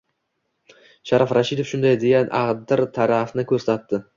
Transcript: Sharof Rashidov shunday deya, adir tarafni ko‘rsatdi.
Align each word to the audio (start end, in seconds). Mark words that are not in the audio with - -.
Sharof 1.09 1.35
Rashidov 1.39 1.69
shunday 1.73 1.99
deya, 2.07 2.25
adir 2.43 2.85
tarafni 2.97 3.47
ko‘rsatdi. 3.53 4.05